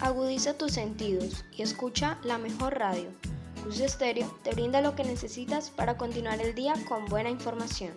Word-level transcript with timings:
Agudiza 0.00 0.54
tus 0.54 0.72
sentidos 0.72 1.44
y 1.56 1.62
escucha 1.62 2.18
la 2.24 2.38
mejor 2.38 2.78
radio. 2.78 3.10
Cus 3.62 3.80
Estéreo 3.80 4.26
te 4.42 4.52
brinda 4.52 4.80
lo 4.80 4.94
que 4.94 5.04
necesitas 5.04 5.70
para 5.70 5.96
continuar 5.96 6.40
el 6.40 6.54
día 6.54 6.74
con 6.88 7.06
buena 7.06 7.30
información. 7.30 7.92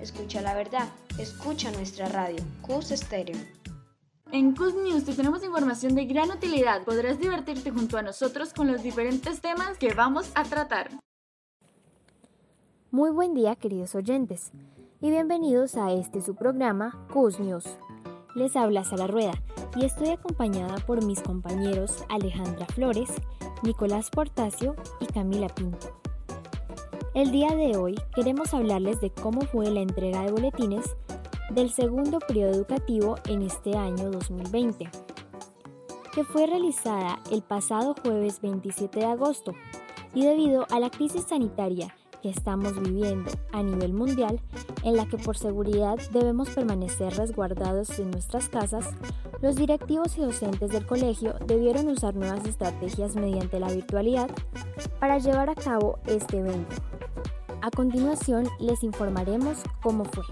Escucha 0.00 0.40
la 0.40 0.54
verdad, 0.54 0.88
escucha 1.18 1.70
nuestra 1.72 2.08
radio, 2.08 2.42
Cus 2.62 2.90
Estéreo. 2.90 3.36
En 4.30 4.54
Cus 4.54 4.74
News 4.74 5.04
te 5.04 5.12
tenemos 5.12 5.44
información 5.44 5.94
de 5.94 6.06
gran 6.06 6.30
utilidad. 6.30 6.84
Podrás 6.84 7.18
divertirte 7.18 7.70
junto 7.70 7.98
a 7.98 8.02
nosotros 8.02 8.54
con 8.54 8.72
los 8.72 8.82
diferentes 8.82 9.40
temas 9.40 9.76
que 9.76 9.92
vamos 9.92 10.30
a 10.34 10.44
tratar. 10.44 10.90
Muy 12.90 13.10
buen 13.10 13.34
día, 13.34 13.56
queridos 13.56 13.94
oyentes, 13.94 14.52
y 15.00 15.10
bienvenidos 15.10 15.76
a 15.76 15.92
este 15.92 16.22
su 16.22 16.34
programa 16.34 17.06
Cus 17.12 17.38
News. 17.40 17.78
Les 18.34 18.56
habla 18.56 18.82
Sara 18.82 19.06
Rueda 19.06 19.34
y 19.76 19.84
estoy 19.84 20.08
acompañada 20.08 20.76
por 20.86 21.04
mis 21.04 21.20
compañeros 21.20 22.02
Alejandra 22.08 22.64
Flores, 22.66 23.10
Nicolás 23.62 24.08
Portacio 24.08 24.74
y 25.00 25.06
Camila 25.06 25.48
Pinto. 25.48 26.00
El 27.14 27.30
día 27.30 27.54
de 27.54 27.76
hoy 27.76 27.94
queremos 28.14 28.54
hablarles 28.54 29.02
de 29.02 29.10
cómo 29.10 29.42
fue 29.42 29.70
la 29.70 29.80
entrega 29.80 30.22
de 30.22 30.32
boletines 30.32 30.96
del 31.50 31.70
segundo 31.70 32.20
periodo 32.20 32.52
educativo 32.52 33.16
en 33.28 33.42
este 33.42 33.76
año 33.76 34.10
2020, 34.10 34.88
que 36.14 36.24
fue 36.24 36.46
realizada 36.46 37.20
el 37.30 37.42
pasado 37.42 37.94
jueves 38.02 38.40
27 38.40 38.98
de 38.98 39.06
agosto 39.06 39.52
y 40.14 40.24
debido 40.24 40.66
a 40.70 40.80
la 40.80 40.88
crisis 40.88 41.24
sanitaria 41.28 41.94
que 42.22 42.30
estamos 42.30 42.80
viviendo 42.80 43.30
a 43.52 43.62
nivel 43.62 43.92
mundial, 43.92 44.40
en 44.84 44.96
la 44.96 45.06
que 45.06 45.18
por 45.18 45.36
seguridad 45.36 45.98
debemos 46.12 46.50
permanecer 46.50 47.12
resguardados 47.14 47.98
en 47.98 48.10
nuestras 48.10 48.48
casas, 48.48 48.90
los 49.40 49.56
directivos 49.56 50.16
y 50.16 50.22
docentes 50.22 50.70
del 50.70 50.86
colegio 50.86 51.34
debieron 51.46 51.88
usar 51.88 52.14
nuevas 52.14 52.46
estrategias 52.46 53.16
mediante 53.16 53.58
la 53.58 53.72
virtualidad 53.72 54.30
para 55.00 55.18
llevar 55.18 55.50
a 55.50 55.54
cabo 55.54 55.98
este 56.06 56.38
evento. 56.38 56.76
A 57.60 57.70
continuación 57.70 58.48
les 58.58 58.82
informaremos 58.82 59.58
cómo 59.82 60.04
fue. 60.04 60.24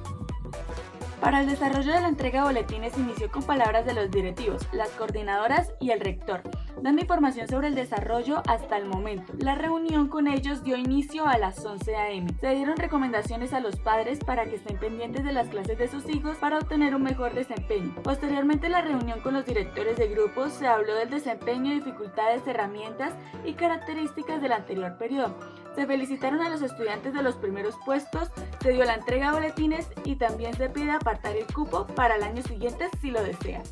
Para 1.21 1.41
el 1.41 1.49
desarrollo 1.49 1.93
de 1.93 2.01
la 2.01 2.09
entrega 2.09 2.41
de 2.41 2.47
boletines 2.47 2.97
inició 2.97 3.31
con 3.31 3.43
palabras 3.43 3.85
de 3.85 3.93
los 3.93 4.11
directivos, 4.11 4.63
las 4.73 4.89
coordinadoras 4.91 5.73
y 5.79 5.91
el 5.91 6.01
rector, 6.01 6.43
dando 6.83 7.03
información 7.03 7.49
sobre 7.49 7.69
el 7.69 7.75
desarrollo 7.75 8.43
hasta 8.47 8.77
el 8.77 8.87
momento. 8.87 9.33
La 9.39 9.55
reunión 9.55 10.09
con 10.09 10.29
ellos 10.29 10.63
dio 10.63 10.77
inicio 10.77 11.27
a 11.27 11.39
las 11.39 11.65
11 11.65 11.97
a.m. 11.97 12.33
Se 12.41 12.55
dieron 12.55 12.77
recomendaciones 12.77 13.53
a 13.53 13.61
los 13.61 13.77
padres 13.77 14.19
para 14.21 14.45
que 14.45 14.57
estén 14.57 14.79
pendientes 14.79 15.25
de 15.25 15.33
las 15.33 15.49
clases 15.49 15.79
de 15.79 15.89
sus 15.89 16.09
hijos 16.09 16.37
para 16.39 16.59
obtener 16.59 16.95
un 16.95 17.03
mejor 17.03 17.35
desempeño. 17.35 17.95
Posteriormente, 18.03 18.69
la 18.69 18.83
reunión 18.83 19.21
con 19.21 19.35
los 19.35 19.45
directores 19.45 19.97
de 19.97 20.09
grupos 20.09 20.53
se 20.53 20.67
habló 20.67 20.95
del 20.95 21.11
desempeño, 21.11 21.73
dificultades, 21.73 22.47
herramientas 22.47 23.13
y 23.45 23.55
características 23.55 24.41
del 24.41 24.53
anterior 24.53 24.97
periodo. 24.99 25.37
Se 25.75 25.87
felicitaron 25.87 26.41
a 26.41 26.49
los 26.49 26.63
estudiantes 26.63 27.15
de 27.15 27.23
los 27.23 27.37
primeros 27.37 27.77
puestos, 27.85 28.31
se 28.61 28.73
dio 28.73 28.85
la 28.85 28.95
entrega 28.95 29.29
de 29.29 29.41
boletines 29.41 29.89
y 30.05 30.17
también 30.17 30.55
se 30.55 30.69
pide 30.69 30.91
apartar 30.91 31.37
el 31.37 31.47
cupo 31.47 31.87
para 31.87 32.17
el 32.17 32.23
año 32.23 32.43
siguiente 32.43 32.89
si 33.01 33.11
lo 33.11 33.23
desean. 33.23 33.63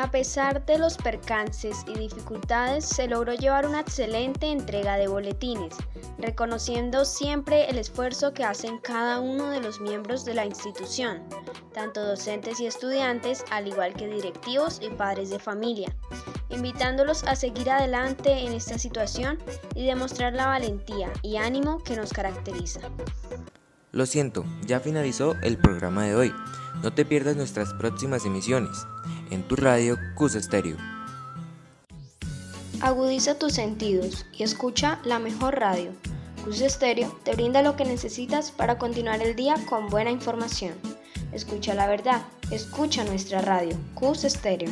A 0.00 0.10
pesar 0.10 0.64
de 0.64 0.78
los 0.78 0.96
percances 0.96 1.84
y 1.86 1.92
dificultades, 1.92 2.86
se 2.86 3.06
logró 3.06 3.34
llevar 3.34 3.66
una 3.66 3.80
excelente 3.80 4.46
entrega 4.50 4.96
de 4.96 5.08
boletines, 5.08 5.76
reconociendo 6.16 7.04
siempre 7.04 7.68
el 7.68 7.76
esfuerzo 7.76 8.32
que 8.32 8.42
hacen 8.42 8.78
cada 8.78 9.20
uno 9.20 9.50
de 9.50 9.60
los 9.60 9.78
miembros 9.78 10.24
de 10.24 10.32
la 10.32 10.46
institución, 10.46 11.22
tanto 11.74 12.02
docentes 12.02 12.60
y 12.60 12.66
estudiantes, 12.66 13.44
al 13.50 13.68
igual 13.68 13.92
que 13.92 14.08
directivos 14.08 14.80
y 14.80 14.88
padres 14.88 15.28
de 15.28 15.38
familia, 15.38 15.94
invitándolos 16.48 17.22
a 17.24 17.36
seguir 17.36 17.68
adelante 17.68 18.32
en 18.32 18.54
esta 18.54 18.78
situación 18.78 19.38
y 19.74 19.84
demostrar 19.84 20.32
la 20.32 20.46
valentía 20.46 21.12
y 21.20 21.36
ánimo 21.36 21.76
que 21.84 21.96
nos 21.96 22.10
caracteriza. 22.10 22.80
Lo 23.92 24.06
siento, 24.06 24.44
ya 24.66 24.78
finalizó 24.78 25.34
el 25.42 25.58
programa 25.58 26.04
de 26.04 26.14
hoy. 26.14 26.32
No 26.82 26.92
te 26.92 27.04
pierdas 27.04 27.36
nuestras 27.36 27.74
próximas 27.74 28.24
emisiones 28.24 28.86
en 29.30 29.42
tu 29.42 29.56
radio 29.56 29.98
Cus 30.14 30.36
Estéreo. 30.36 30.76
Agudiza 32.80 33.36
tus 33.36 33.54
sentidos 33.54 34.26
y 34.32 34.44
escucha 34.44 35.00
la 35.04 35.18
mejor 35.18 35.58
radio. 35.58 35.90
Cus 36.44 36.60
Estéreo 36.60 37.18
te 37.24 37.34
brinda 37.34 37.62
lo 37.62 37.74
que 37.74 37.84
necesitas 37.84 38.52
para 38.52 38.78
continuar 38.78 39.22
el 39.22 39.34
día 39.34 39.56
con 39.68 39.88
buena 39.88 40.12
información. 40.12 40.74
Escucha 41.32 41.74
la 41.74 41.88
verdad, 41.88 42.22
escucha 42.52 43.02
nuestra 43.04 43.40
radio, 43.40 43.76
Cus 43.94 44.22
Estéreo. 44.22 44.70